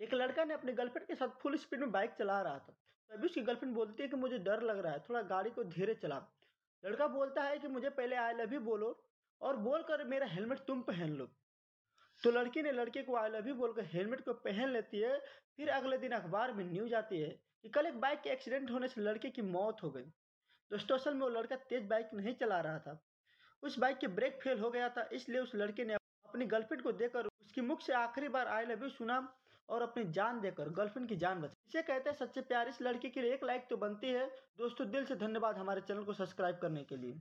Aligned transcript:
एक 0.00 0.14
लड़का 0.14 0.44
ने 0.44 0.54
अपनी 0.54 0.72
गर्लफ्रेंड 0.72 1.06
के 1.06 1.14
साथ 1.14 1.28
फुल 1.40 1.56
स्पीड 1.56 1.80
में 1.80 1.90
बाइक 1.92 2.10
चला 2.18 2.40
रहा 2.42 2.58
था। 2.58 2.74
तभी 3.10 3.26
उसकी 3.26 3.40
गर्लफ्रेंड 3.42 3.74
बोलती 3.74 4.02
है 4.02 4.08
कि 4.08 4.16
मुझे 4.16 4.38
डर 4.38 4.62
लग 4.62 4.78
रहा 4.78 4.92
है, 4.92 4.98
थोड़ा 5.08 5.22
गाड़ी 5.24 5.50
को 5.50 5.64
धीरे 5.66 5.94
चला 5.94 6.20
लड़का 6.84 7.06
बोलता 7.08 7.42
है 7.42 7.58
कि 7.58 7.68
मुझे 7.68 7.90
पहले 7.90 8.16
आई 8.16 8.32
लव 8.34 8.54
यू 8.54 8.60
बोलो 8.60 8.88
और 9.40 9.56
बोलकर 9.58 10.04
मेरा 10.04 10.26
हेलमेट 10.26 10.58
तुम 10.66 10.80
पहन 10.82 11.10
लो। 11.10 11.26
तो 12.22 12.30
लड़की 12.30 12.62
ने 12.62 12.72
लड़के 12.72 13.02
को 13.02 13.16
आई 13.16 13.30
लव 13.30 13.48
यू 13.48 13.54
बोलकर 13.54 13.84
हेलमेट 13.92 14.20
को 14.20 14.32
पहन 14.40 14.68
लेती 14.68 15.00
है, 15.00 15.18
फिर 15.56 15.68
अगले 15.70 15.98
दिन 15.98 16.12
अखबार 16.12 16.52
में 16.52 16.64
न्यूज़ 16.64 16.94
आती 16.94 17.20
है 17.20 17.28
कि 17.62 17.68
कल 17.68 17.86
एक 17.86 18.00
बाइक 18.00 18.20
के 18.20 18.30
एक्सीडेंट 18.30 18.70
होने 18.70 18.88
से 18.88 19.00
लड़के 19.00 19.30
की 19.30 19.42
मौत 19.44 19.82
हो 19.82 19.90
गई। 19.90 20.04
दोस्तों, 20.70 20.98
असल 20.98 21.14
में 21.14 21.20
वो 21.20 21.28
लड़का 21.30 21.56
तेज 21.68 21.86
बाइक 21.88 22.10
नहीं 22.14 22.34
चला 22.34 22.60
रहा 22.60 22.78
था। 22.78 23.00
उस 23.62 23.78
बाइक 23.78 23.98
के 23.98 24.06
ब्रेक 24.08 24.38
फेल 24.42 24.58
हो 24.58 24.70
गया 24.70 24.88
था, 24.88 25.08
इसलिए 25.12 25.40
उस 25.40 25.54
लड़के 25.54 25.84
ने 25.84 25.94
अपनी 25.94 26.46
गर्लफ्रेंड 26.46 26.82
को 26.82 26.92
देकर 26.94 27.26
उसकी 27.26 27.60
मुख 27.62 27.80
से 27.82 27.92
आखिरी 27.94 28.28
बार 28.30 28.48
आई 28.48 28.66
लव 28.66 28.82
यू 28.82 28.88
सुना 28.90 29.20
और 29.70 29.82
अपनी 29.82 30.04
जान 30.10 30.40
देकर 30.40 30.68
गर्लफ्रेंड 30.68 31.08
की 31.08 31.16
जान 31.16 31.40
बचा 31.40 31.54
इसे 31.68 31.82
कहते 31.82 32.10
हैं, 32.10 32.16
सच्चे 32.16 32.40
प्यार 32.42 32.68
इस 32.68 32.80
लड़की 32.82 33.10
के 33.10 33.22
लिए 33.22 33.34
एक 33.34 33.44
लाइक 33.44 33.66
तो 33.70 33.76
बनती 33.76 34.06
है। 34.08 34.26
दोस्तों, 34.58 34.90
दिल 34.90 35.04
से 35.04 35.16
धन्यवाद 35.16 35.58
हमारे 35.58 35.80
चैनल 35.80 36.02
को 36.02 36.12
सब्सक्राइब 36.12 36.58
करने 36.62 36.82
के 36.84 36.96
लिए। 36.96 37.18